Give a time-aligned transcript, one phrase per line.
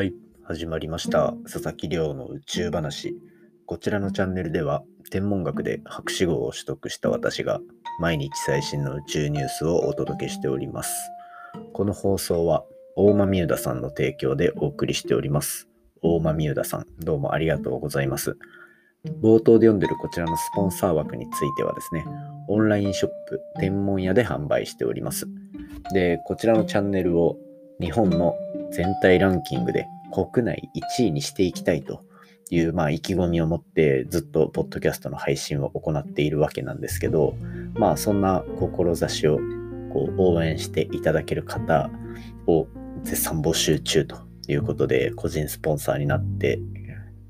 [0.00, 1.34] はい、始まりました。
[1.44, 3.14] 佐々木亮の宇宙話。
[3.66, 7.60] こちらのチャンネルでは、天文学で博士号を取得した私が、
[8.00, 10.90] 毎日最新の宇宙ニュースをお届けしております。
[11.74, 12.64] この放送は、
[12.96, 15.68] 大間美宇田さんの提供でお送りしております。
[16.00, 18.38] 大間美宇田さん、どうもありがとうございます。
[19.20, 22.06] 冒頭で読んでるこちらのスポンサー枠についてはですね、
[22.48, 25.26] オンラインショップ、天文屋で販売しております。
[25.92, 27.36] で、こちらのチャンネルを
[27.82, 28.34] 日本の
[28.72, 32.04] 全体ランキングで国内1位にしていきたいと
[32.50, 37.34] いう、まあ、意気込みを持ってずっとポッドキャストの配信を行っているわけなんですけど、
[37.74, 39.38] まあ、そんな志を
[39.92, 41.90] こう応援していただける方
[42.46, 42.66] を
[43.02, 44.16] 絶賛募集中と
[44.48, 46.58] いうことで、個人スポンサーになって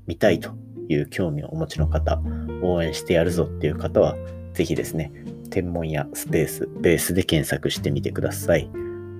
[0.07, 0.51] みたいと
[0.89, 2.21] いう興味をお持ちの方、
[2.61, 4.15] 応援してやるぞっていう方は、
[4.53, 5.11] ぜひですね、
[5.49, 8.69] 天文やスペース、ベースで検索してみてください。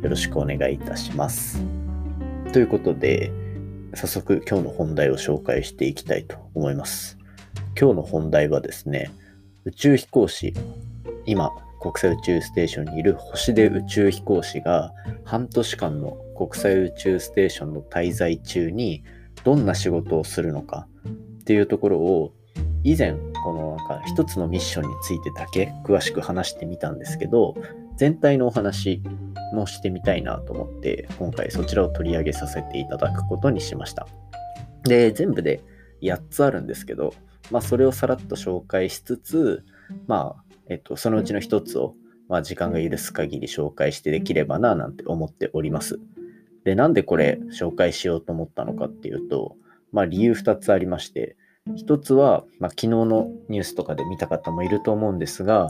[0.01, 1.80] よろしくお願いいたします。
[2.51, 3.31] ということで、
[3.93, 7.17] 早速今日の本題を紹介していきたいと思います。
[7.79, 9.09] 今日の本題はですね、
[9.63, 10.53] 宇宙飛行士、
[11.25, 14.91] 今、国際宇宙ステーションにいる星出宇宙飛行士が
[15.23, 19.03] 半年間の国際宇宙ステーションの滞在中に
[19.45, 22.33] どんな仕事をするのかっていうところを
[22.83, 23.13] 以前
[23.43, 27.55] このなんか一つのミッションについてだけ詳しく話してみたんですけど
[28.01, 29.03] 全体のお話
[29.53, 34.07] もしてみたいなと思って今回そちらを取り上げさせていただくことにしました。
[34.85, 35.61] で全部で
[36.01, 37.13] 8つあるんですけど
[37.51, 39.63] まあそれをさらっと紹介しつつ
[40.07, 41.93] まあえっとそのうちの1つを
[42.27, 45.99] まあ時間が許す限り紹介してできればななんて思っております。
[46.63, 49.57] でなんでこれ紹介しようと思ったのかっていうと
[49.91, 51.35] まあ理由2つありまして
[51.75, 55.69] 一つは、まあ、昨日のニュースとかで見た方もいると思うんですが、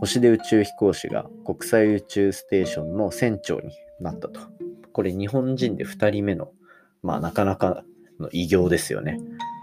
[0.00, 4.40] 星出宇宙飛行士が国際宇宙ステーションの船長になったと。
[4.92, 6.52] これ日本人で2人目の、
[7.02, 7.84] まあなかなか
[8.20, 9.18] の偉業ですよね。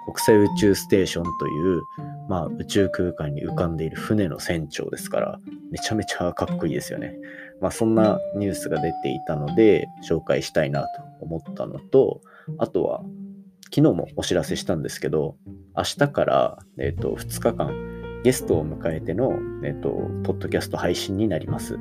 [0.05, 1.81] 国際宇宙ステーションという、
[2.27, 5.39] まあ宇宙空間に浮かんでいる船の船長ですから、
[5.71, 7.15] めちゃめちゃかっこいいですよね。
[7.61, 10.87] まあそんなニュースが出ていたので、紹介したいなと
[11.21, 12.21] 思ったのと、
[12.57, 13.03] あとは、
[13.73, 15.37] 昨日もお知らせしたんですけど、
[15.77, 19.33] 明日から、えー、と2日間ゲストを迎えての、
[19.63, 19.89] えー、と
[20.23, 21.79] ポッドキャスト配信になります。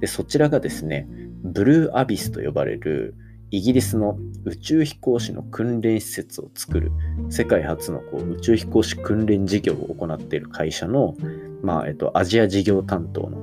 [0.00, 1.06] で、そちらがですね、
[1.42, 3.14] ブルーアビスと呼ばれる
[3.50, 6.90] イギリスの宇宙飛行士の訓練施設を作る
[7.28, 11.14] 世界初のこう宇宙飛行士訓練事業を行っている会社の、
[11.62, 13.38] まあえっと、アジア事業担当の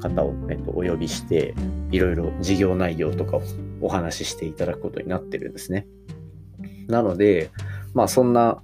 [0.00, 1.54] 方を、えっと、お呼びして、
[1.90, 3.42] いろいろ事業内容とかを
[3.80, 5.86] お話ししていただくことになってるんですね。
[6.86, 7.50] なので、
[7.94, 8.62] まあそんな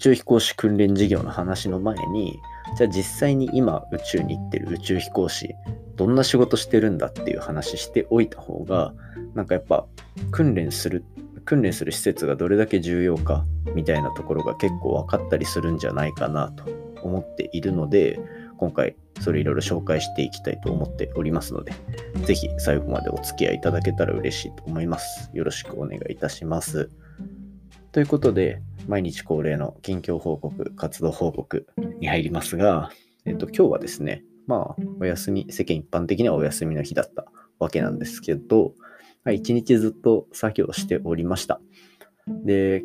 [0.00, 2.40] 宙飛行士訓練事業の話の前に、
[2.76, 5.54] じゃあ実際に今宇宙に行ってる宇宙飛行士、
[5.94, 8.92] どんな仕事してるんだっていう話しておいた方が、
[9.34, 9.86] なんかやっぱ
[10.32, 11.04] 訓練する、
[11.44, 13.44] 訓練する施設がどれだけ重要か
[13.74, 16.64] みたいなところが結構分かったりするんじゃないかなと
[17.02, 18.18] 思っているので、
[18.56, 21.72] 今回それいろいろ紹介していきたいと思っておりますので、
[22.24, 25.30] ぜひ最後までお付き合いいただけたら嬉しいと思います。
[25.34, 26.90] よろしくお願いいたします。
[27.92, 31.66] ということで、毎日恒例の近況報告、活動報告
[31.98, 32.90] に入りますが、
[33.24, 37.24] えっと、今日はですね、まあ、お休み、世間一般的にはお休みの日だった
[37.58, 38.74] わけなんですけど、
[39.24, 41.60] まあ一日ずっと作業しておりました。
[42.44, 42.84] で、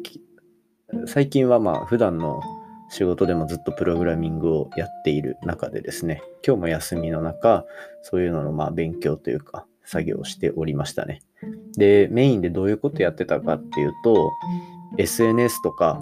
[1.05, 2.41] 最近はまあ、普段の
[2.89, 7.65] 仕事でもずっとプログラミングをやっている中でですね、今日も休みの中、
[8.01, 11.21] そういうののまあ勉強というか、作業をしておりましたね。
[11.77, 14.31] で、メインでどういうことやってたかっていうと、
[14.97, 16.01] SNS とか、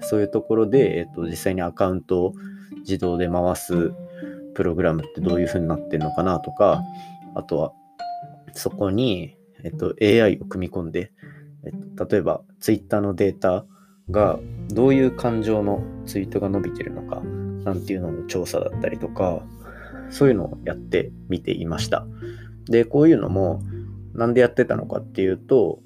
[0.00, 2.34] そういうところで、えっと、実際にアカウントを
[2.80, 3.92] 自動で回す
[4.54, 6.82] プログラムってどういう風になってるのかなとか、
[7.34, 7.72] あとは、
[8.52, 11.12] そこに、えっと、AI を組み込んで、
[11.64, 13.64] えっと、例えば Twitter のデータ
[14.10, 17.20] がどういう感情のツイートが伸びてるのか、
[17.64, 19.42] なんていうのの調査だったりとか、
[20.10, 22.06] そういうのをやってみていました。
[22.66, 23.62] で、こういうのも、
[24.12, 25.80] なんでやってたのかっていうと、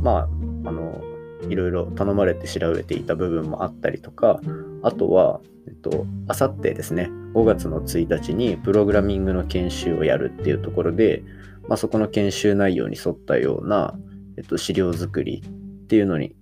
[0.00, 0.22] まあ、
[0.68, 1.02] あの、
[1.48, 4.40] いろいろ頼まれて調べていた部分もあったりとか、
[4.82, 11.22] あとは、えっと、あさってですね、5月の1日にプログラミングの研修をやるっていうところで、
[11.68, 13.94] まあ、そこの研修内容に沿ったような、
[14.36, 16.34] えっと、資料作りっていうのに、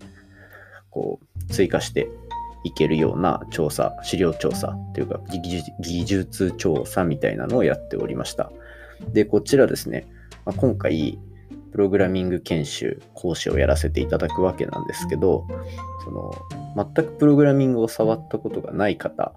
[0.90, 2.08] こう、追加して
[2.64, 5.20] いけるような調査、資料調査っていうか、
[5.80, 8.50] 技術調査みたいなのをやっておりました。
[9.12, 10.06] で、こちらですね、
[10.44, 11.18] まあ、今回、
[11.72, 15.46] プログラミング研修講師をやらせていただくわけなんですけど、
[16.04, 16.32] その
[16.94, 19.32] 全くプログラミングを触ったことがない方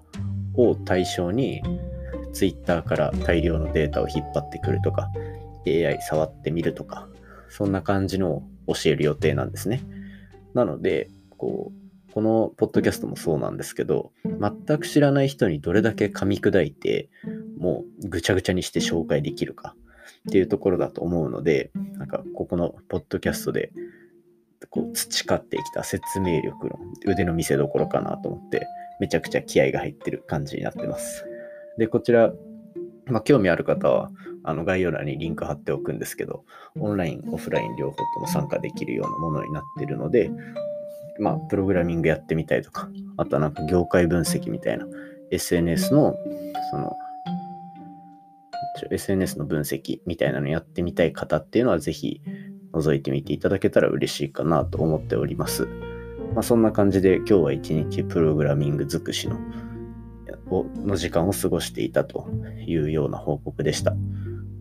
[0.54, 1.62] を対象に、
[2.32, 5.10] Twitter から大量のデータを引っ張ってくるとか、
[5.66, 7.08] AI 触ってみるとか、
[7.48, 9.82] そんな感じのを教える予定なんですね。
[10.52, 17.08] なので、こう、このポッドキャストもそうなんですけど、全く知らない人にどれだけ噛み砕いて、
[17.58, 19.74] もうぐちゃぐちゃにして紹介できるか
[20.28, 23.72] っていうところだと思うので、なんかここのポッドキャストで
[24.70, 28.66] こう培ってきた説明力の腕の見せ所かなと思って、
[29.00, 31.24] めちゃくちゃ気合が入ってる感じになってます。
[31.78, 32.32] で、こちら、
[33.06, 34.10] まあ、興味ある方は、
[34.42, 36.44] あの概要欄にリンク貼っておくんですけど、
[36.78, 40.30] オンライン、オフライン両方とも参加できるようなものになってるので、
[41.18, 44.86] まあ、プログラミングやってみたいとか、あとはなんか業界分析みたいな、
[45.30, 46.16] SNS の、
[46.70, 46.96] その、
[48.90, 52.20] SNS の分析みたいなのやってみたい方っていうのは、ぜひ
[52.72, 55.66] 覗いてみていただけたら嬉しいかなと思っております。
[56.34, 59.38] まあ、そんな感じで今日は一日プログラミング尽くしの
[60.48, 62.28] の時間を過ごしていたと
[62.66, 63.94] いうような報告でした。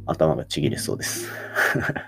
[0.08, 1.30] 頭がちぎれそうです。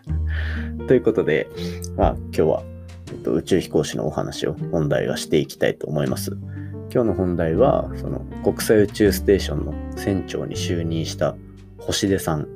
[0.87, 1.49] ということで、
[1.95, 2.63] まあ今日は、
[3.11, 6.37] えっと、宇宙飛行士のお話を本題はしていきたいと思います。
[6.93, 11.35] 今日の本題は、その国際宇宙ステーションの船長に就任した
[11.79, 12.47] 星出さん、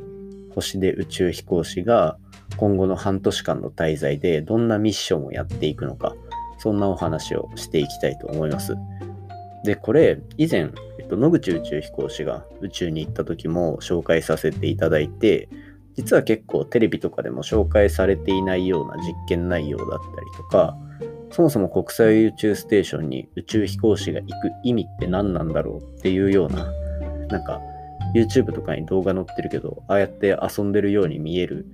[0.53, 2.17] 星出宇宙飛行士が
[2.57, 6.15] 今後の半年間の滞在でどんなミッションをやっていくのか、
[6.59, 8.75] そんなお話をしていきたいと思います。
[9.63, 15.49] で、これ、以前、えっと、野口宇宙飛行士が宇宙に行った時も紹介させていただいて、
[15.95, 20.77] 実は結構テレビとかでも紹介されていないような実験内容だったりとか、
[21.31, 26.71] そもそも国際宇宙ステーションに宇宙飛行士が行く意味って何なんだろうっていうような、
[27.27, 27.61] なんか
[28.13, 31.65] YouTube とかに動画載ってるけど、ああやって遊んでるように見える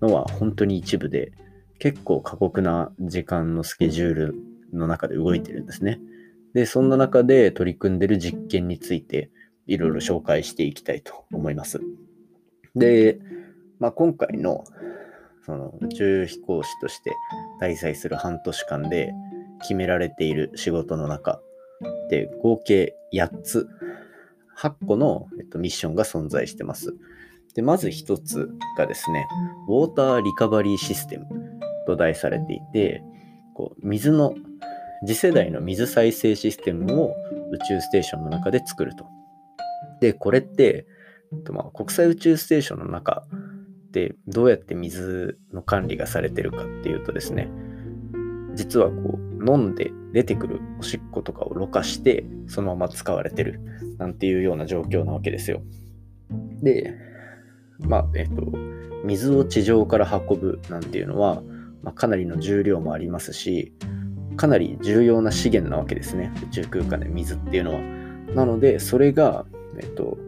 [0.00, 1.32] のは本当に一部で、
[1.78, 4.34] 結構過酷な時間のスケジュール
[4.72, 6.00] の中で動いてるんですね。
[6.52, 9.30] で、そんな中で取り組んでる実験について
[9.66, 11.80] いろいろ紹介していきたいと思います。
[12.74, 13.18] で、
[13.78, 14.64] まあ、今回の
[15.46, 17.12] その宇宙飛行士として
[17.60, 19.12] 滞在する半年間で
[19.62, 21.40] 決められている仕事の中
[22.10, 23.68] で合計8つ、
[24.60, 26.94] 8個の、えっと、ミッションが存在してます。
[27.54, 29.26] で、まず1つがですね、
[29.68, 31.26] ウォーターリカバリーシステム
[31.86, 33.02] と題されていて、
[33.54, 34.34] こう水の
[35.06, 37.14] 次世代の水再生システムを
[37.52, 39.06] 宇宙ステーションの中で作ると。
[40.00, 40.86] で、これって、
[41.50, 43.24] まあ、国際宇宙ステーションの中
[43.92, 47.48] でどうやって水の管理がされてるかっていうとですね、
[48.54, 53.60] 実はこう飲んで出てくるおしっことかをろ過してそのまま使われてる
[53.98, 55.62] なんていうような状況なわけですよ。
[56.62, 56.94] で、
[57.80, 58.42] まあ、えっと、
[59.04, 61.42] 水を地上から運ぶなんていうのは、
[61.82, 63.72] まあ、かなりの重量もありますし、
[64.36, 66.32] かなり重要な資源なわけですね。
[66.44, 67.80] 宇宙空間で水っていうのは。
[68.34, 69.44] なので、それが、
[69.78, 70.18] えっと、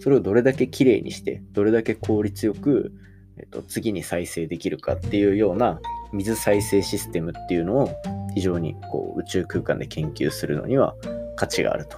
[0.00, 2.92] それをどれだけきれいにして、どれだけ効率よく、
[3.36, 5.80] えっと、次に再生できるかっていうような
[6.12, 7.90] 水再生システムっていうのを
[8.34, 10.94] 非常にこう宇宙空間で研究するのには
[11.36, 11.96] 価値があると。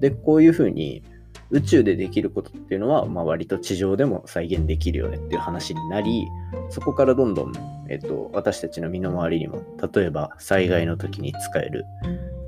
[0.00, 1.02] で、こういうふうに
[1.50, 6.26] 宇宙でできることっていうのは、まあ、割と地上でも再現できるよねっていう話になり、
[6.70, 7.52] そこからどんどん、
[7.88, 9.62] えっと、私たちの身の回りにも、
[9.94, 11.84] 例えば災害の時に使える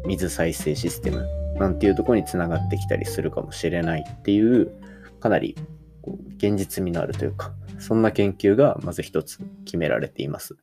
[0.06, 1.26] 水再生システム
[1.58, 4.70] なんていうところにつながってきたりするかもしれないっていう、
[5.20, 5.54] かなり
[6.38, 10.56] 現実味のあるというか、そんな研究がまず一つ決められています。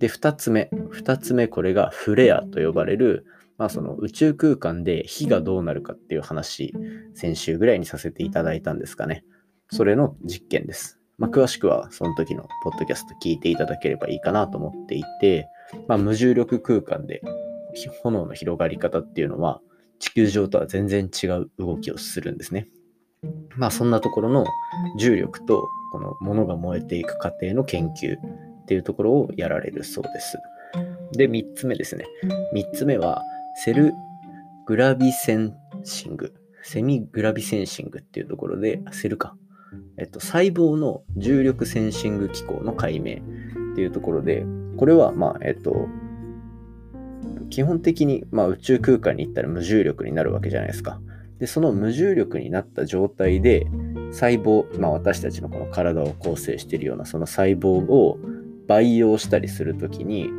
[0.00, 0.70] で、二つ目。
[0.90, 3.26] 二つ目、これがフレアと呼ばれる、
[3.58, 6.74] まあ、その宇宙空間で火がどうなるかっていう話、
[7.14, 9.24] 先週ぐらいにさせていただいたんですかね。
[9.70, 10.98] それの実験です。
[11.18, 15.48] まあ、詳しくはその時のポッドキャスト聞いていただければいいかなと思っていて、
[15.86, 17.20] まあ、無重力空間で
[18.02, 19.60] 炎の広がり方っていうのは
[19.98, 22.68] 地球上とは全然違う動きをするんですね。
[23.56, 24.46] まあそんなところの
[24.98, 28.16] 重力とこの物が燃えていく過程の研究
[28.70, 30.38] っていうところをやられるそうです。
[31.10, 32.04] で、3つ目ですね。
[32.54, 33.20] 3つ目は
[33.56, 33.92] Cell
[34.64, 39.34] Gravisensing、Semi Gravisensing っていうところで、 Cell か。
[39.96, 43.14] えっと、細胞の重力センシング機構の解明
[43.72, 44.46] っていうところで、
[44.76, 45.88] これは、まあ、えっと、
[47.50, 51.00] 基本的に、まあ、宇宙空間に行ったら無重力になるわけじゃないですか。
[51.40, 53.66] で、その無重力になった状態で、
[54.12, 58.20] 細胞、まあ、私たちのこの体を構成しているようなその細胞を
[58.70, 60.30] 培養したりするときに、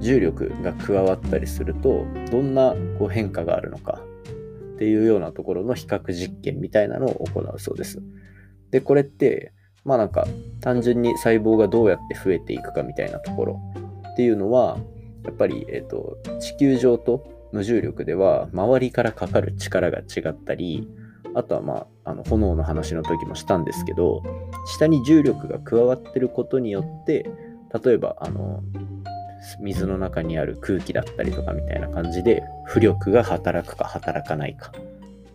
[0.00, 4.00] 重力が加わったりするとどんなこう変化があるのか
[4.74, 8.02] っていうようなところの比較実験みたいなのを行うそうです。
[8.70, 9.54] で、これって
[9.86, 10.26] まあなんか
[10.60, 13.60] 単純に細胞がどうやって増えていくかみたいなところ
[14.12, 14.76] っていうのは
[15.24, 20.86] やっぱり、えーと、地球上と無重力では周りからかかる力が違ったり
[21.34, 24.22] あとはまああの炎の話の時もしたんですけど
[24.66, 27.24] 下に重力が加わってることによって
[27.84, 28.62] 例えばあの
[29.60, 34.72] 水の中にある空気だったりとかみたいな感じで浮力が働くか働かないか。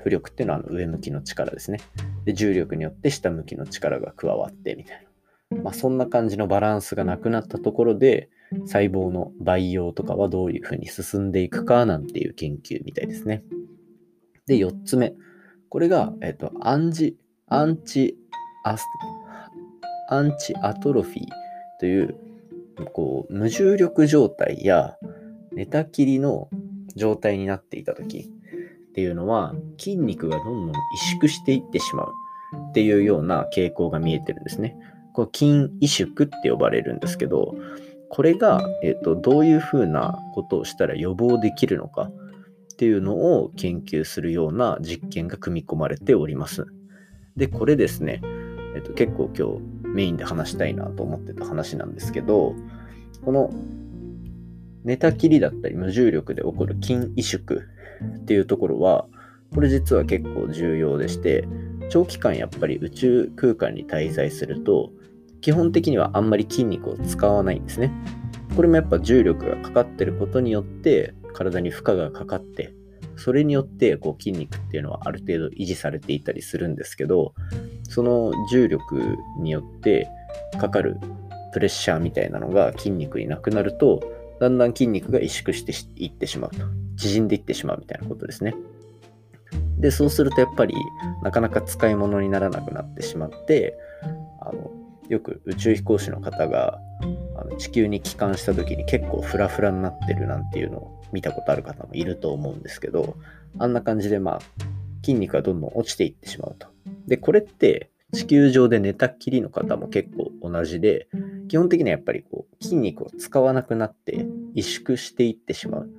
[0.03, 1.79] 浮力っていうのはあの上向きの力ですね。
[2.23, 5.05] で重力によって下向きの力が加わってみたい
[5.51, 8.29] な、まあ、そんな感じのバランスがなくなったところで
[8.65, 13.43] 細胞の培養とかはどういうふうに進んでいくかなんていう研究みたいですね。
[14.45, 15.13] で4つ目。
[15.69, 17.17] これが、えっと、アンジ
[17.47, 18.17] アンチ
[18.63, 18.85] アス
[20.09, 21.25] アンチアトロフィー
[21.79, 22.17] という
[22.85, 24.97] こう無重力状態や
[25.51, 26.49] 寝たきりの
[26.95, 28.29] 状態になっていた時
[28.89, 30.75] っていうのは筋肉がどんどん萎
[31.19, 32.11] 縮していってしまう
[32.69, 34.75] っていうような傾向が見えてるんですね。
[35.13, 37.55] これ筋萎縮って呼ばれるんですけど
[38.09, 46.65] これが、えーと、どういうふうなことをしたら予防できるのかっていうのを研究するような実験が組み込まれております。
[47.35, 48.21] でこれですね、
[48.75, 52.53] えーと結構今日メインで話したいなと思ってた話なんですけど、
[53.25, 53.49] この
[54.83, 57.61] 寝たきりだったり無重力で起こる筋萎縮
[58.19, 59.07] っていうところは、
[59.55, 61.47] これ実は結構重要でして、
[61.89, 64.91] 長期間やっぱり宇宙空間に滞在すると、
[65.41, 67.91] 基本的にはあんまり筋肉を使わないんですね。
[68.55, 72.73] これもやっぱ重力がかかってることによって体に負荷がかかって
[73.17, 77.33] それによってこう筋肉っていうのはある程度維持されていたりするんですけど
[77.89, 80.07] その重力によって
[80.59, 80.97] かかる
[81.53, 84.01] プレッシャーみたいなのが筋肉になくなると
[84.39, 86.57] だんだん筋肉が萎縮していってしまうと。
[86.97, 88.55] 縮んでいってしまうみたいなことですね。
[89.79, 90.75] でそうするとやっぱり
[91.23, 93.77] なかなか使い物にならなくなってしまって
[94.41, 94.71] あの
[95.09, 96.79] よく宇宙飛行士の方が
[97.35, 103.15] あの地球に帰還した時に結構フラフラになってるなんていうのを見たことある方もいると思うんですけど
[103.59, 104.41] あんな感じでまあ
[105.03, 106.67] 筋肉がどんどん落ちていってしまうと。
[107.07, 111.07] でこれって地球上で寝たっきりの方も結構同じで
[111.49, 115.89] 基本的にはやっぱりこう筋肉を使わなくなって萎縮していってしまう。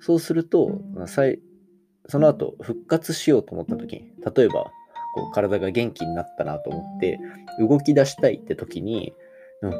[0.00, 0.80] そうすると
[2.08, 4.64] その後復活しようと思った時に例えば
[5.14, 7.20] こう体が元気になったなと思って
[7.58, 9.14] 動き出したいって時に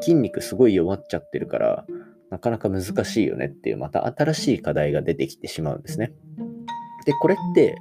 [0.01, 1.85] 筋肉すごい弱っちゃってるから
[2.31, 6.13] なかなか難しいよねっていうまた新しい課題が出てきてしまうんですね。
[7.05, 7.77] でこれって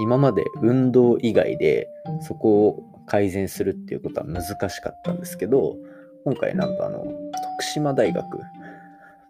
[0.00, 1.88] 今まで運動以外で
[2.20, 5.76] そこを改善するっていうことは難しかったんですけど
[6.24, 8.24] 今回なんとあの徳島大学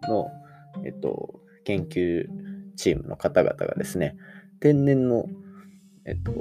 [0.07, 0.27] の、
[0.83, 2.27] えっと、研究
[2.75, 4.17] チームの方々がですね
[4.59, 5.25] 天然の、
[6.05, 6.31] えっと、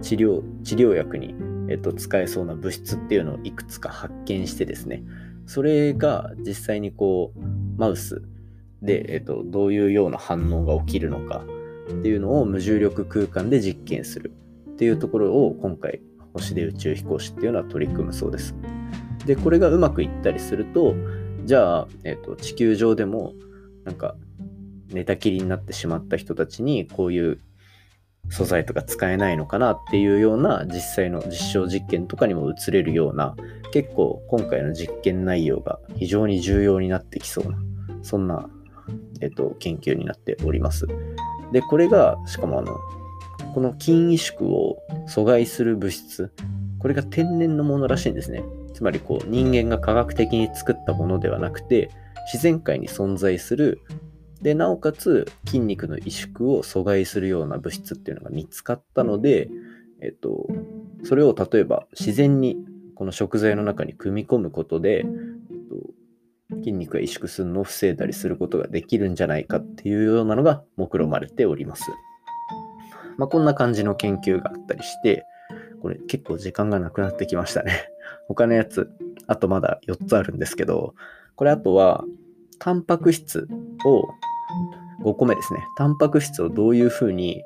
[0.00, 1.34] 治療、治療薬に、
[1.68, 5.02] えっと、使えそうな物質っていうのをいくつか発見してですね、
[5.46, 7.40] それが実際にこう、
[7.78, 8.22] マウス
[8.82, 11.44] で、えっと、どういうような反応が起きるのか
[11.90, 14.32] っていうのを無重力空間で実験する
[14.72, 16.00] っていうところを今回、
[16.34, 18.54] 星で宇宙飛行士っていうのは取り組むそうです。
[19.26, 20.94] で、これがうまくいったりすると、
[21.44, 23.34] じゃあ、えっと、地球上でも、
[23.84, 24.16] なんか、
[24.88, 27.38] 寝たきりになってしまった人たちにこういう
[28.28, 33.36] 素材とか使えないのかなっていうような実際の実証実験とかにも移れるような
[33.72, 37.58] 結構今回の実験内容が非常に重要になってきそうな
[38.02, 38.48] そんな、
[39.20, 40.86] えっと、研究になっております。
[41.52, 42.78] でこれがしかもあの
[43.54, 46.32] この筋萎縮を阻害する物質
[46.78, 48.42] これが天然のものらしいんですね。
[48.72, 51.90] つまりこう人間が科学的に作ったものではなくて
[52.32, 53.80] 自然界に存在する
[54.42, 59.48] で、なおかつ筋肉の萎縮を阻害するような物質っていうのが見つかったので、
[60.00, 60.46] えっと、
[61.04, 62.56] それを例えば自然に
[62.96, 65.04] この食材の中に組み込むことで、えっ
[66.50, 71.90] と、筋肉が萎縮するのを防いだりすることができるんじゃないかっていうようなのが目論まれております。
[73.16, 75.24] まあ、こんな感じの研究があったりして、
[75.80, 77.88] これ結構時間がなくなってきましたね。
[78.26, 78.90] 他のやつ、
[79.26, 80.94] あとまだ4つあるんですけど、
[81.36, 82.04] これあとは、
[82.58, 83.48] タンパク質
[83.84, 84.04] を
[85.04, 85.64] 5個目ですね。
[85.76, 87.42] タンパク質をどういうふうに、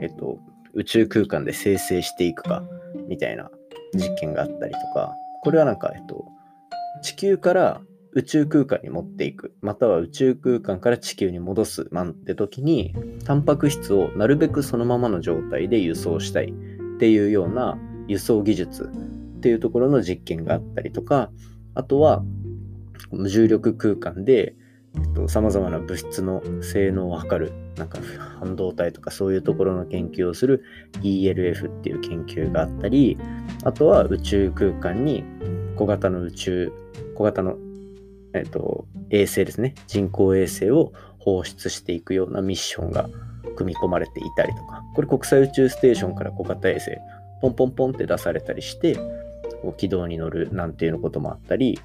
[0.00, 0.38] えっと、
[0.74, 2.62] 宇宙空間で生成していくか
[3.08, 3.50] みたいな
[3.94, 6.24] 実験があったりとか、これはなんか、えっと、
[7.02, 7.80] 地球から
[8.12, 18.90] 宇宙空間に持っていく、または宇宙空間から地球に戻すなんて時に、タンパク質をなるべくそのままの状態で輸送したいっていうような輸送技術
[19.36, 21.30] っていうところの実験があったりとか、
[21.74, 22.24] あとは
[23.10, 24.56] 無重力空間で
[25.28, 27.98] さまざまな物質の性能を測るなんか
[28.38, 30.62] 半導体とかそういうところの研究をする
[31.02, 33.18] ELF っていう研究があったり
[33.64, 35.24] あとは宇宙空間に
[35.76, 36.72] 小型の宇宙
[37.14, 37.56] 小型の、
[38.34, 39.74] えっと、衛星ですね。
[39.86, 43.08] 人工衛星を放出していくようなミッションが
[43.56, 44.82] 組み込まれていたりとか。
[44.94, 46.90] これ国際宇宙ステーションから小型衛星
[47.40, 48.96] ポンポンポンって出されたりして
[49.76, 51.78] 軌道に乗るなんていうのこともあったり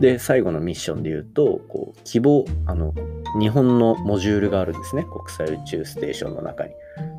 [0.00, 2.94] で、最後のミッションで言うと、こう希望、あの、
[3.38, 6.70] 日本のモジュールがあるんですね、国際宇宙ステーションの中に。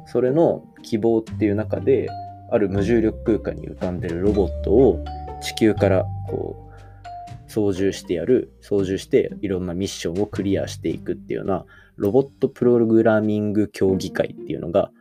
[0.05, 2.07] それの希望っていう中で、
[2.51, 5.03] ある無重力空間に浮かんでるロボットを
[5.41, 11.65] 地球からこう操縦してやる、操縦していろんなミッションをクリアしていくっていうような
[11.97, 14.91] ロボットプログラミング協議会っていうのが、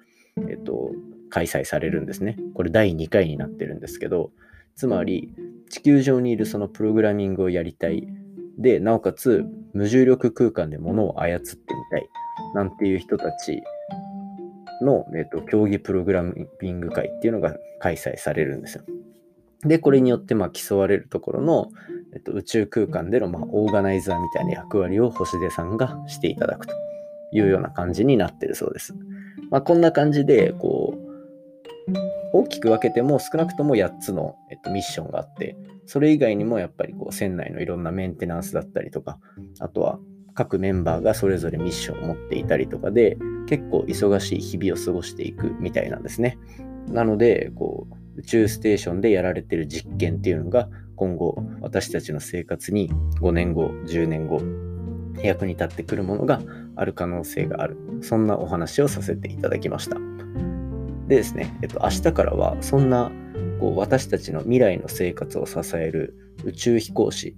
[0.49, 0.91] えっと、
[1.31, 2.37] 開催されるんですね。
[2.55, 4.31] これ第2回になってるんですけど、
[4.79, 5.35] つまり
[5.69, 8.07] 地球上にいるそのプログラミングをやりたい。
[8.59, 9.45] で、なおかつ
[9.75, 11.57] 無重力空間で物を操ってみ
[11.91, 12.09] たい。
[12.55, 13.61] なんていう人たち
[14.81, 18.85] の、えっと、競技プログラミング会っていうのが開催されるんですよ。
[19.63, 21.71] で、これによってまあ競われるところの、
[22.15, 26.75] えっと、宇宙空間でのまあオーガナイザーみたいな役割を星出さんがしていただくと
[27.33, 28.95] いうような感じになってるそうです。
[29.51, 31.08] まあ、こんな感じで、こう、
[32.33, 39.19] 大きく分けても少なくとも8つの、えっと、ミッションがあって、それ以外にもやっぱりこう船内のいろんなメンテナンスだったりとか、
[39.61, 39.99] あとは
[40.35, 43.17] 各メンバーがそれぞれミッションを持っていたりとかで、
[43.49, 46.39] 結構忙しい日々を過ごしていくみたいなんですね。
[46.89, 52.91] なので、こう、宇宙ステーションでやられてる実験っていうのが、今後、私たちの生活に
[53.21, 54.41] 5年後、10年後、
[55.23, 56.41] 役に立ってくるものが
[56.77, 57.77] ある可能性がある。
[58.03, 59.97] そんなお話をさせていただきました。
[61.09, 63.11] でですね、えっと、明日からはそんな
[63.59, 67.35] こう私たちの未来の生活を支える宇宙飛行士、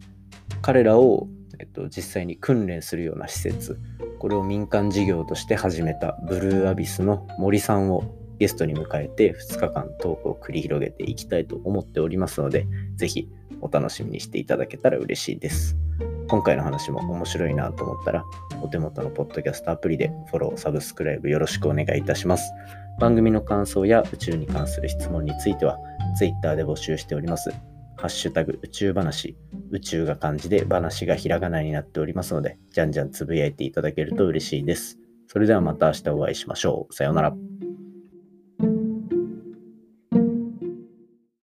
[0.61, 1.29] 彼らを、
[1.61, 3.79] えっと、実際に訓練するような施設、
[4.19, 8.03] これを民間事業として始めたブルーアビスの森さんを
[8.39, 13.29] ゲストに迎えて2日間トークを繰り広げていきたいと思っておりますので、ぜひ
[13.61, 15.77] お楽しみにしていただけたら嬉しいです。
[16.31, 18.25] 今回の話も面白いなと思ったら、
[18.63, 22.53] お手元のポッドキャストアプリでフォロー、サブスクライブよろしくお願いいたします。
[23.01, 25.77] 番組の感想や宇宙に関する質問については、
[26.17, 27.51] Twitter で募集しております。
[27.97, 29.37] ハッシュタグ宇宙話、
[29.73, 34.99] 宇宙が漢字で話がひらがなになっておりますので、じゃんじゃんつぶやいていただけると嬉しいです。
[35.27, 36.95] それではまた明日お会いしましょう。
[36.95, 37.35] さようなら。